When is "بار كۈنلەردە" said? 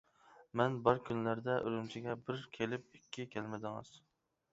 0.85-1.57